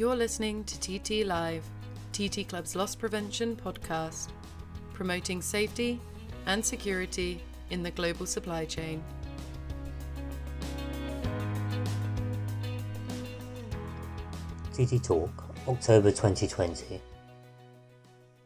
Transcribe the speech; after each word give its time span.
You're 0.00 0.16
listening 0.16 0.64
to 0.64 0.80
TT 0.80 1.26
Live, 1.26 1.62
TT 2.14 2.48
Club's 2.48 2.74
loss 2.74 2.94
prevention 2.94 3.54
podcast, 3.54 4.28
promoting 4.94 5.42
safety 5.42 6.00
and 6.46 6.64
security 6.64 7.42
in 7.68 7.82
the 7.82 7.90
global 7.90 8.24
supply 8.24 8.64
chain. 8.64 9.04
TT 14.72 15.04
Talk, 15.04 15.44
October 15.68 16.10
2020. 16.10 16.98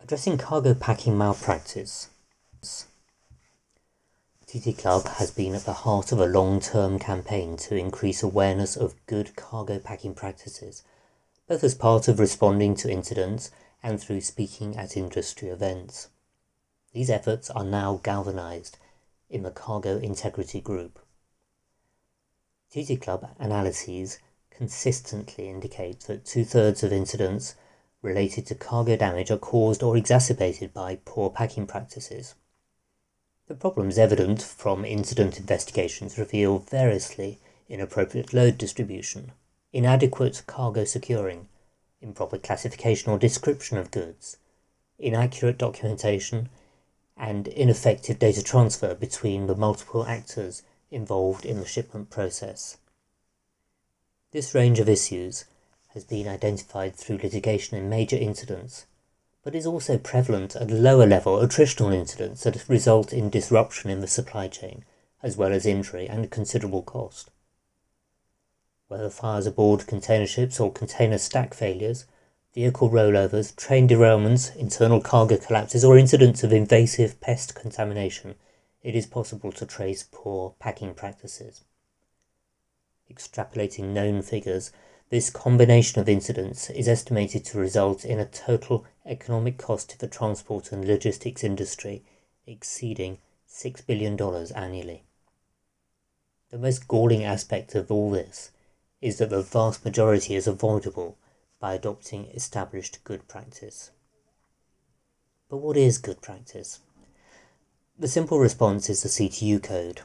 Addressing 0.02 0.38
cargo 0.38 0.74
packing 0.74 1.16
malpractice. 1.16 2.08
TT 4.48 4.76
Club 4.76 5.06
has 5.06 5.30
been 5.30 5.54
at 5.54 5.66
the 5.66 5.72
heart 5.72 6.10
of 6.10 6.18
a 6.18 6.26
long 6.26 6.58
term 6.58 6.98
campaign 6.98 7.56
to 7.58 7.76
increase 7.76 8.24
awareness 8.24 8.74
of 8.76 8.96
good 9.06 9.36
cargo 9.36 9.78
packing 9.78 10.14
practices, 10.14 10.82
both 11.46 11.62
as 11.62 11.74
part 11.74 12.08
of 12.08 12.18
responding 12.18 12.74
to 12.74 12.90
incidents 12.90 13.50
and 13.82 14.00
through 14.00 14.20
speaking 14.20 14.76
at 14.76 14.96
industry 14.96 15.48
events. 15.48 16.08
These 16.92 17.10
efforts 17.10 17.50
are 17.50 17.64
now 17.64 18.00
galvanised 18.02 18.78
in 19.28 19.42
the 19.42 19.50
Cargo 19.50 19.98
Integrity 19.98 20.60
Group. 20.60 20.98
TT 22.70 23.00
Club 23.00 23.28
analyses 23.38 24.18
consistently 24.50 25.48
indicate 25.48 26.00
that 26.00 26.24
two 26.24 26.44
thirds 26.44 26.82
of 26.82 26.92
incidents 26.92 27.56
related 28.00 28.46
to 28.46 28.54
cargo 28.54 28.96
damage 28.96 29.30
are 29.30 29.38
caused 29.38 29.82
or 29.82 29.96
exacerbated 29.96 30.72
by 30.72 30.98
poor 31.04 31.30
packing 31.30 31.66
practices. 31.66 32.34
The 33.48 33.54
problems 33.54 33.98
evident 33.98 34.42
from 34.42 34.84
incident 34.84 35.38
investigations 35.38 36.18
reveal 36.18 36.58
variously 36.58 37.38
inappropriate 37.68 38.32
load 38.32 38.56
distribution, 38.56 39.32
inadequate 39.74 40.40
cargo 40.46 40.84
securing, 40.84 41.48
improper 42.00 42.38
classification 42.38 43.10
or 43.10 43.18
description 43.18 43.76
of 43.76 43.90
goods, 43.90 44.36
inaccurate 45.00 45.58
documentation, 45.58 46.48
and 47.16 47.48
ineffective 47.48 48.16
data 48.20 48.40
transfer 48.40 48.94
between 48.94 49.48
the 49.48 49.56
multiple 49.56 50.06
actors 50.06 50.62
involved 50.92 51.44
in 51.44 51.58
the 51.58 51.66
shipment 51.66 52.08
process. 52.08 52.78
This 54.30 54.54
range 54.54 54.78
of 54.78 54.88
issues 54.88 55.44
has 55.88 56.04
been 56.04 56.28
identified 56.28 56.94
through 56.94 57.18
litigation 57.18 57.76
in 57.76 57.88
major 57.88 58.16
incidents, 58.16 58.86
but 59.42 59.56
is 59.56 59.66
also 59.66 59.98
prevalent 59.98 60.54
at 60.54 60.70
lower 60.70 61.06
level 61.06 61.38
attritional 61.38 61.92
incidents 61.92 62.44
that 62.44 62.68
result 62.68 63.12
in 63.12 63.28
disruption 63.28 63.90
in 63.90 64.00
the 64.00 64.06
supply 64.06 64.46
chain, 64.46 64.84
as 65.20 65.36
well 65.36 65.52
as 65.52 65.66
injury 65.66 66.08
and 66.08 66.30
considerable 66.30 66.82
cost. 66.82 67.32
Whether 68.94 69.10
fires 69.10 69.48
aboard 69.48 69.88
container 69.88 70.24
ships 70.24 70.60
or 70.60 70.70
container 70.70 71.18
stack 71.18 71.52
failures, 71.52 72.06
vehicle 72.54 72.90
rollovers, 72.90 73.56
train 73.56 73.88
derailments, 73.88 74.54
internal 74.54 75.00
cargo 75.00 75.36
collapses, 75.36 75.84
or 75.84 75.98
incidents 75.98 76.44
of 76.44 76.52
invasive 76.52 77.20
pest 77.20 77.56
contamination, 77.56 78.36
it 78.84 78.94
is 78.94 79.06
possible 79.06 79.50
to 79.50 79.66
trace 79.66 80.06
poor 80.12 80.54
packing 80.60 80.94
practices 80.94 81.64
extrapolating 83.10 83.92
known 83.92 84.22
figures, 84.22 84.70
this 85.10 85.28
combination 85.28 86.00
of 86.00 86.08
incidents 86.08 86.70
is 86.70 86.86
estimated 86.86 87.44
to 87.44 87.58
result 87.58 88.04
in 88.04 88.20
a 88.20 88.26
total 88.26 88.84
economic 89.04 89.58
cost 89.58 89.90
to 89.90 89.98
the 89.98 90.06
transport 90.06 90.70
and 90.70 90.86
logistics 90.86 91.42
industry 91.42 92.04
exceeding 92.46 93.18
$6 93.48 93.84
billion 93.86 94.20
annually. 94.54 95.02
The 96.50 96.58
most 96.58 96.86
galling 96.86 97.24
aspect 97.24 97.74
of 97.74 97.90
all 97.90 98.12
this 98.12 98.52
is 99.04 99.18
that 99.18 99.28
the 99.28 99.42
vast 99.42 99.84
majority 99.84 100.34
is 100.34 100.46
avoidable 100.46 101.18
by 101.60 101.74
adopting 101.74 102.24
established 102.28 103.04
good 103.04 103.28
practice. 103.28 103.90
But 105.50 105.58
what 105.58 105.76
is 105.76 105.98
good 105.98 106.22
practice? 106.22 106.80
The 107.98 108.08
simple 108.08 108.38
response 108.38 108.88
is 108.88 109.02
the 109.02 109.10
CTU 109.10 109.62
code, 109.62 110.00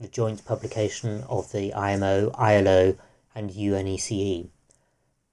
the 0.00 0.08
joint 0.08 0.46
publication 0.46 1.22
of 1.28 1.52
the 1.52 1.74
IMO, 1.74 2.30
ILO, 2.30 2.96
and 3.34 3.50
UNECE. 3.50 4.48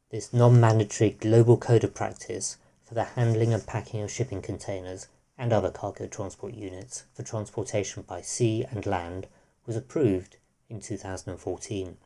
This 0.10 0.34
non 0.34 0.60
mandatory 0.60 1.12
global 1.12 1.56
code 1.56 1.86
of 1.86 1.94
practice 1.94 2.58
for 2.84 2.94
the 2.94 3.06
handling 3.06 3.54
and 3.54 3.66
packing 3.66 4.02
of 4.02 4.12
shipping 4.12 4.42
containers 4.42 5.08
and 5.38 5.54
other 5.54 5.72
cargo 5.72 6.08
transport 6.08 6.56
units 6.56 7.06
for 7.14 7.24
transportation 7.24 8.04
by 8.04 8.22
sea 8.22 8.66
and 8.70 8.86
land 8.86 9.28
was 9.66 9.78
approved 9.78 10.36
in 10.68 10.82
2014. 10.82 11.98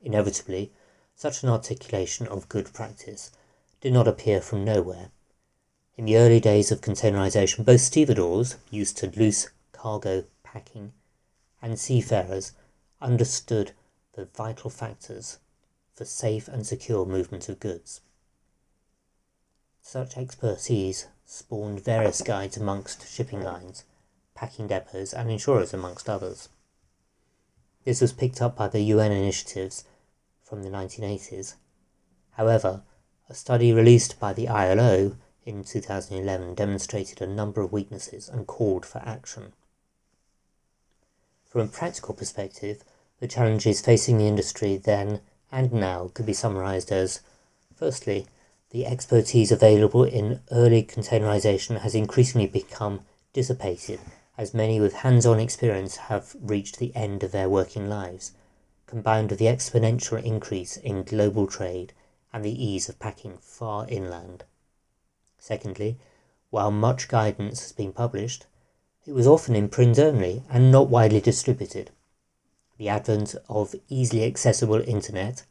Inevitably, 0.00 0.72
such 1.16 1.42
an 1.42 1.48
articulation 1.48 2.26
of 2.28 2.48
good 2.48 2.72
practice 2.72 3.30
did 3.80 3.92
not 3.92 4.08
appear 4.08 4.40
from 4.40 4.64
nowhere. 4.64 5.10
In 5.96 6.04
the 6.04 6.16
early 6.16 6.38
days 6.38 6.70
of 6.70 6.80
containerization, 6.80 7.64
both 7.64 7.80
stevedores 7.80 8.56
used 8.70 8.96
to 8.98 9.10
loose 9.10 9.48
cargo 9.72 10.24
packing, 10.44 10.92
and 11.60 11.78
seafarers 11.78 12.52
understood 13.00 13.72
the 14.12 14.26
vital 14.26 14.70
factors 14.70 15.38
for 15.94 16.04
safe 16.04 16.46
and 16.46 16.66
secure 16.66 17.04
movement 17.04 17.48
of 17.48 17.58
goods. 17.58 18.00
Such 19.82 20.16
expertise 20.16 21.06
spawned 21.24 21.80
various 21.80 22.22
guides 22.22 22.56
amongst 22.56 23.08
shipping 23.08 23.42
lines, 23.42 23.84
packing 24.34 24.68
depots, 24.68 25.12
and 25.12 25.30
insurers, 25.30 25.74
amongst 25.74 26.08
others. 26.08 26.48
This 27.88 28.02
was 28.02 28.12
picked 28.12 28.42
up 28.42 28.54
by 28.54 28.68
the 28.68 28.82
UN 28.82 29.12
initiatives 29.12 29.84
from 30.44 30.62
the 30.62 30.68
1980s. 30.68 31.54
However, 32.32 32.82
a 33.30 33.34
study 33.34 33.72
released 33.72 34.20
by 34.20 34.34
the 34.34 34.46
ILO 34.46 35.16
in 35.46 35.64
2011 35.64 36.54
demonstrated 36.54 37.22
a 37.22 37.26
number 37.26 37.62
of 37.62 37.72
weaknesses 37.72 38.28
and 38.28 38.46
called 38.46 38.84
for 38.84 38.98
action. 38.98 39.54
From 41.46 41.62
a 41.62 41.66
practical 41.66 42.14
perspective, 42.14 42.84
the 43.20 43.26
challenges 43.26 43.80
facing 43.80 44.18
the 44.18 44.28
industry 44.28 44.76
then 44.76 45.22
and 45.50 45.72
now 45.72 46.10
could 46.12 46.26
be 46.26 46.34
summarised 46.34 46.92
as 46.92 47.20
firstly, 47.74 48.26
the 48.68 48.84
expertise 48.84 49.50
available 49.50 50.04
in 50.04 50.42
early 50.50 50.82
containerisation 50.82 51.80
has 51.80 51.94
increasingly 51.94 52.48
become 52.48 53.06
dissipated 53.32 53.98
as 54.38 54.54
many 54.54 54.80
with 54.80 54.94
hands 54.94 55.26
on 55.26 55.40
experience 55.40 55.96
have 55.96 56.36
reached 56.40 56.78
the 56.78 56.94
end 56.94 57.24
of 57.24 57.32
their 57.32 57.48
working 57.48 57.88
lives, 57.88 58.32
combined 58.86 59.30
with 59.30 59.40
the 59.40 59.46
exponential 59.46 60.22
increase 60.22 60.76
in 60.76 61.02
global 61.02 61.48
trade 61.48 61.92
and 62.32 62.44
the 62.44 62.64
ease 62.64 62.88
of 62.88 62.98
packing 63.00 63.36
far 63.38 63.86
inland. 63.88 64.44
Secondly, 65.38 65.98
while 66.50 66.70
much 66.70 67.08
guidance 67.08 67.62
has 67.62 67.72
been 67.72 67.92
published, 67.92 68.46
it 69.04 69.12
was 69.12 69.26
often 69.26 69.56
in 69.56 69.68
print 69.68 69.98
only 69.98 70.44
and 70.48 70.70
not 70.70 70.88
widely 70.88 71.20
distributed. 71.20 71.90
The 72.76 72.88
advent 72.88 73.34
of 73.48 73.74
easily 73.88 74.24
accessible 74.24 74.80
internet, 74.86 75.42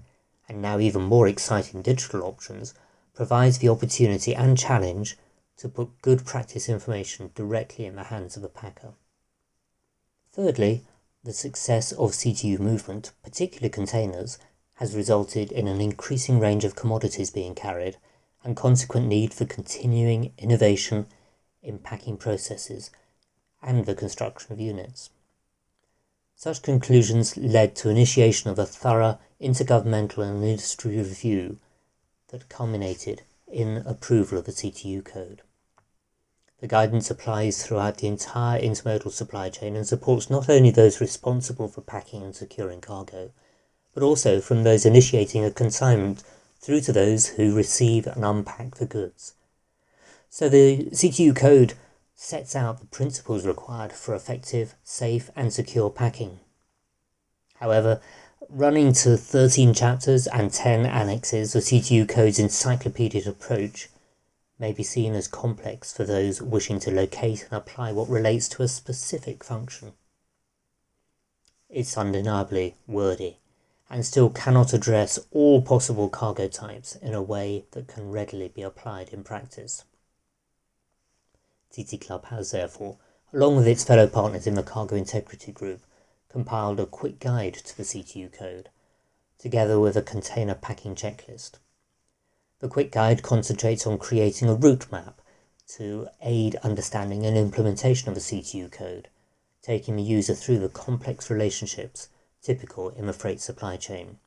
and 0.47 0.61
now 0.61 0.79
even 0.79 1.01
more 1.01 1.27
exciting 1.27 1.81
digital 1.81 2.23
options, 2.23 2.73
provides 3.13 3.57
the 3.57 3.67
opportunity 3.67 4.33
and 4.33 4.57
challenge 4.57 5.17
to 5.57 5.68
put 5.68 6.01
good 6.01 6.25
practice 6.25 6.69
information 6.69 7.31
directly 7.35 7.85
in 7.85 7.95
the 7.95 8.06
hands 8.06 8.35
of 8.35 8.41
the 8.41 8.50
packer. 8.50 8.94
Thirdly, 10.31 10.84
the 11.23 11.34
success 11.34 11.91
of 11.91 12.12
CTU 12.12 12.59
movement, 12.59 13.12
particularly 13.23 13.69
containers, 13.69 14.38
has 14.75 14.95
resulted 14.95 15.51
in 15.51 15.68
an 15.68 15.81
increasing 15.81 16.40
range 16.40 16.63
of 16.63 16.75
commodities 16.75 17.31
being 17.31 17.56
carried 17.56 17.97
and 18.44 18.56
consequent 18.56 19.07
need 19.07 19.34
for 19.34 19.45
continuing 19.45 20.31
innovation 20.38 21.07
in 21.63 21.79
packing 21.79 22.18
processes 22.18 22.91
and 23.62 23.85
the 23.85 23.95
construction 23.95 24.53
of 24.53 24.59
units. 24.59 25.09
Such 26.35 26.62
conclusions 26.62 27.35
led 27.35 27.75
to 27.78 27.89
initiation 27.89 28.51
of 28.51 28.59
a 28.59 28.66
thorough 28.68 29.18
intergovernmental 29.41 30.19
and 30.19 30.44
industry 30.44 30.98
review 30.98 31.57
that 32.27 32.48
culminated 32.48 33.24
in 33.48 33.77
approval 33.77 34.38
of 34.38 34.45
the 34.45 34.51
CTU 34.51 35.03
code. 35.03 35.42
The 36.59 36.68
guidance 36.68 37.12
applies 37.12 37.63
throughout 37.63 37.98
the 37.98 38.07
entire 38.07 38.59
intermodal 38.59 39.12
supply 39.12 39.50
chain 39.50 39.75
and 39.75 39.88
supports 39.88 40.30
not 40.30 40.50
only 40.50 40.71
those 40.71 41.00
responsible 41.00 41.68
for 41.68 41.81
packing 41.81 42.24
and 42.24 42.36
securing 42.36 42.81
cargo, 42.81 43.31
but 43.94 44.01
also 44.01 44.42
from 44.42 44.63
those 44.63 44.86
initiating 44.86 45.45
a 45.45 45.51
consignment 45.51 46.24
through 46.59 46.81
to 46.81 46.92
those 46.92 47.27
who 47.27 47.56
receive 47.56 48.07
and 48.07 48.25
unpack 48.25 48.75
the 48.75 48.88
goods. 48.88 49.33
So 50.30 50.50
the 50.50 50.86
CTU 50.92 51.36
code 51.36 51.75
sets 52.15 52.56
out 52.56 52.80
the 52.80 52.88
principles 52.88 53.45
required 53.45 53.94
for 53.94 54.15
effective, 54.15 54.74
safe, 54.83 55.30
and 55.36 55.53
secure 55.53 55.92
packing. 55.92 56.39
However, 57.60 58.01
running 58.50 58.94
to 58.94 59.18
13 59.18 59.74
chapters 59.74 60.25
and 60.27 60.51
10 60.51 60.86
annexes, 60.86 61.53
the 61.53 61.60
CTU 61.60 62.07
Code's 62.07 62.39
encyclopedic 62.39 63.25
approach 63.25 63.89
may 64.59 64.71
be 64.71 64.83
seen 64.83 65.13
as 65.13 65.27
complex 65.27 65.94
for 65.94 66.04
those 66.04 66.42
wishing 66.42 66.80
to 66.80 66.92
locate 66.92 67.44
and 67.44 67.54
apply 67.54 67.92
what 67.92 68.09
relates 68.09 68.48
to 68.48 68.63
a 68.63 68.68
specific 68.68 69.44
function. 69.44 69.94
It's 71.69 71.98
undeniably 71.98 72.75
wordy, 72.88 73.39
and 73.89 74.06
still 74.06 74.30
cannot 74.30 74.74
address 74.74 75.19
all 75.31 75.62
possible 75.62 76.09
cargo 76.09 76.48
types 76.48 76.95
in 76.95 77.13
a 77.13 77.21
way 77.21 77.65
that 77.71 77.88
can 77.88 78.12
readily 78.12 78.48
be 78.48 78.62
applied 78.62 79.09
in 79.09 79.24
practice. 79.24 79.83
TT 81.71 82.01
Club 82.01 82.25
has 82.25 82.51
therefore, 82.51 82.98
along 83.33 83.57
with 83.57 83.68
its 83.68 83.83
fellow 83.83 84.07
partners 84.07 84.48
in 84.48 84.56
the 84.56 84.63
Cargo 84.63 84.95
Integrity 84.95 85.51
Group, 85.51 85.81
compiled 86.30 86.80
a 86.80 86.86
quick 86.86 87.19
guide 87.19 87.53
to 87.53 87.77
the 87.77 87.83
CTU 87.83 88.31
code, 88.31 88.69
together 89.38 89.80
with 89.80 89.95
a 89.95 90.01
container 90.01 90.56
packing 90.56 90.95
checklist. 90.95 91.60
The 92.59 92.68
quick 92.68 92.92
guide 92.92 93.21
concentrates 93.21 93.86
on 93.86 93.98
creating 93.98 94.50
a 94.50 94.56
route 94.56 94.92
map 94.92 95.21
to 95.75 96.07
aid 96.21 96.56
understanding 96.57 97.25
and 97.25 97.38
implementation 97.38 98.09
of 98.09 98.15
the 98.15 98.21
CTU 98.21 98.71
code, 98.71 99.09
taking 99.62 99.95
the 99.95 100.04
user 100.04 100.33
through 100.33 100.59
the 100.59 100.69
complex 100.69 101.30
relationships 101.30 102.09
typical 102.42 102.89
in 102.89 103.06
the 103.06 103.13
freight 103.13 103.42
supply 103.42 103.77
chain. 103.77 104.18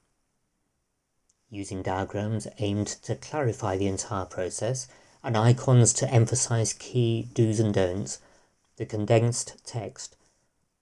Using 1.48 1.82
diagrams 1.82 2.46
aimed 2.58 2.86
to 2.86 3.16
clarify 3.16 3.76
the 3.76 3.88
entire 3.88 4.26
process 4.26 4.86
and 5.24 5.36
icons 5.36 5.92
to 5.94 6.08
emphasize 6.08 6.72
key 6.72 7.28
do's 7.34 7.58
and 7.58 7.74
don'ts, 7.74 8.20
the 8.76 8.86
condensed 8.86 9.56
text 9.66 10.16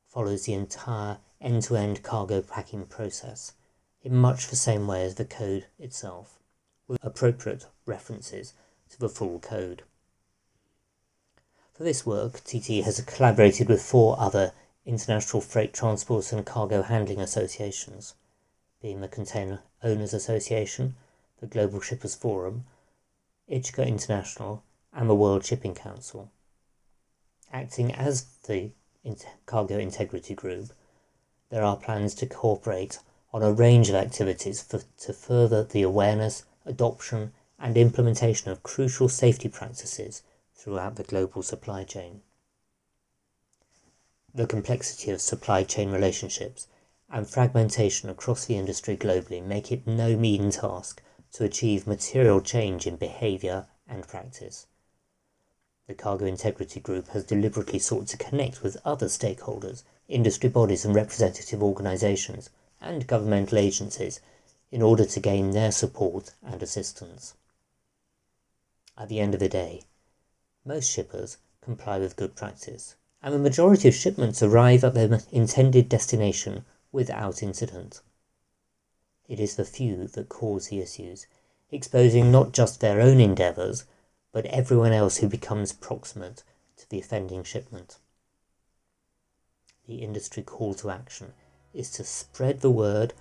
follows 0.07 0.45
the 0.45 0.53
entire 0.53 1.19
end-to-end 1.41 2.03
cargo 2.03 2.43
packing 2.43 2.85
process 2.85 3.53
in 4.03 4.15
much 4.15 4.49
the 4.49 4.57
same 4.57 4.87
way 4.87 5.05
as 5.05 5.15
the 5.15 5.25
code 5.25 5.67
itself, 5.79 6.38
with 6.89 6.99
appropriate 7.05 7.67
references 7.87 8.55
to 8.91 8.99
the 8.99 9.09
full 9.09 9.39
code. 9.39 9.83
For 11.75 11.85
this 11.85 12.05
work, 12.05 12.43
TT 12.43 12.83
has 12.83 13.01
collaborated 13.03 13.69
with 13.69 13.81
four 13.81 14.19
other 14.19 14.53
international 14.85 15.41
freight 15.41 15.73
transport 15.73 16.33
and 16.33 16.45
cargo 16.45 16.83
handling 16.83 17.21
associations, 17.21 18.15
being 18.83 19.01
the 19.01 19.07
Container 19.07 19.63
Owners 19.85 20.13
Association, 20.13 20.97
the 21.41 21.47
Global 21.47 21.81
Shippers 21.81 22.17
Forum, 22.17 22.65
ICHCA 23.49 23.87
International, 23.87 24.65
and 24.93 25.09
the 25.09 25.15
World 25.15 25.45
Shipping 25.45 25.75
Council. 25.75 26.33
Acting 27.53 27.95
as 27.95 28.25
the 28.47 28.73
Cargo 29.47 29.79
Integrity 29.79 30.35
Group, 30.35 30.73
there 31.51 31.63
are 31.63 31.77
plans 31.77 32.15
to 32.17 32.27
cooperate 32.27 32.99
on 33.33 33.43
a 33.43 33.53
range 33.53 33.89
of 33.89 33.95
activities 33.95 34.61
for, 34.61 34.83
to 34.99 35.13
further 35.13 35.63
the 35.63 35.83
awareness, 35.83 36.45
adoption, 36.69 37.33
and 37.59 37.77
implementation 37.77 38.51
of 38.51 38.63
crucial 38.63 39.09
safety 39.09 39.49
practices 39.49 40.23
throughout 40.55 40.97
the 40.97 41.03
global 41.03 41.43
supply 41.43 41.83
chain. 41.83 42.23
The 44.35 44.47
complexity 44.47 45.11
of 45.11 45.21
supply 45.21 45.65
chain 45.65 45.91
relationships 45.91 46.69
and 47.11 47.29
fragmentation 47.29 48.11
across 48.11 48.45
the 48.45 48.57
industry 48.57 48.97
globally 48.97 49.43
make 49.43 49.73
it 49.73 49.87
no 49.87 50.17
mean 50.17 50.51
task 50.51 51.03
to 51.33 51.45
achieve 51.45 51.87
material 51.87 52.41
change 52.41 52.87
in 52.87 52.97
behaviour 52.97 53.67
and 53.89 54.07
practice. 54.07 54.67
The 55.87 55.95
Cargo 55.95 56.27
Integrity 56.27 56.81
Group 56.81 57.09
has 57.09 57.25
deliberately 57.25 57.79
sought 57.79 58.09
to 58.09 58.19
connect 58.19 58.63
with 58.63 58.77
other 58.85 59.07
stakeholders, 59.07 59.85
industry 60.07 60.51
bodies 60.51 60.85
and 60.85 60.95
representative 60.95 61.63
organisations, 61.63 62.51
and 62.81 63.07
governmental 63.07 63.59
agencies 63.59 64.21
in 64.71 64.83
order 64.83 65.05
to 65.05 65.21
gain 65.21 65.51
their 65.51 65.73
support 65.73 66.35
and 66.43 66.63
assistance. 66.63 67.35
At 68.97 69.09
the 69.09 69.21
end 69.21 69.35
of 69.35 69.41
the 69.41 69.49
day, 69.49 69.85
most 70.65 70.91
shippers 70.91 71.39
comply 71.61 71.99
with 71.99 72.17
good 72.17 72.37
practice, 72.37 72.97
and 73.23 73.33
the 73.33 73.39
majority 73.39 73.89
of 73.89 73.95
shipments 73.95 74.43
arrive 74.43 74.85
at 74.85 74.95
their 74.95 75.21
intended 75.33 75.89
destination 75.89 76.65
without 76.93 77.43
incident. 77.43 78.01
It 79.29 79.41
is 79.41 79.57
the 79.57 79.65
few 79.65 80.07
that 80.09 80.29
cause 80.29 80.69
the 80.69 80.81
issues, 80.81 81.27
exposing 81.71 82.33
not 82.33 82.53
just 82.53 82.81
their 82.81 83.01
own 83.01 83.21
endeavours, 83.21 83.85
but 84.33 84.47
everyone 84.47 84.93
else 84.93 85.19
who 85.19 85.29
becomes 85.29 85.73
proximate 85.73 86.43
to 86.77 86.89
the 86.89 86.99
offending 86.99 87.45
shipment. 87.45 87.99
The 89.87 90.03
industry 90.03 90.43
call 90.43 90.75
to 90.75 90.91
action 90.91 91.33
is 91.73 91.91
to 91.93 92.05
spread 92.05 92.61
the 92.61 92.71
word 92.71 93.15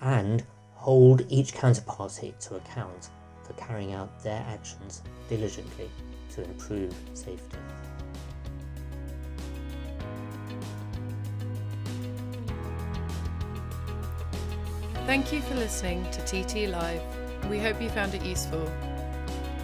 and 0.00 0.44
hold 0.82 1.24
each 1.28 1.54
counterparty 1.54 2.36
to 2.40 2.56
account 2.56 3.10
for 3.44 3.52
carrying 3.52 3.92
out 3.92 4.20
their 4.24 4.44
actions 4.48 5.00
diligently 5.28 5.88
to 6.34 6.42
improve 6.42 6.92
safety. 7.14 7.56
Thank 15.06 15.32
you 15.32 15.40
for 15.42 15.54
listening 15.54 16.04
to 16.10 16.20
TT 16.22 16.68
Live. 16.68 17.02
We 17.48 17.60
hope 17.60 17.80
you 17.80 17.88
found 17.88 18.14
it 18.14 18.22
useful. 18.22 18.68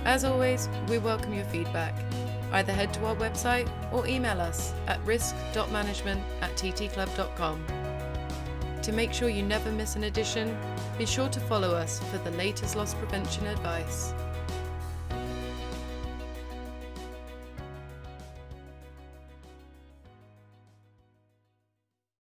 As 0.04 0.24
always, 0.24 0.68
we 0.88 0.98
welcome 0.98 1.34
your 1.34 1.44
feedback. 1.46 1.96
Either 2.52 2.72
head 2.72 2.94
to 2.94 3.04
our 3.06 3.16
website 3.16 3.68
or 3.92 4.06
email 4.06 4.40
us 4.40 4.72
at 4.86 5.04
risk.management 5.04 6.22
at 6.42 6.52
ttclub.com. 6.52 7.87
To 8.82 8.92
make 8.92 9.12
sure 9.12 9.28
you 9.28 9.42
never 9.42 9.70
miss 9.70 9.96
an 9.96 10.04
edition, 10.04 10.56
be 10.96 11.04
sure 11.04 11.28
to 11.28 11.40
follow 11.40 11.72
us 11.72 12.00
for 12.10 12.18
the 12.18 12.30
latest 12.32 12.76
loss 12.76 12.94
prevention 12.94 13.46
advice. 13.46 14.14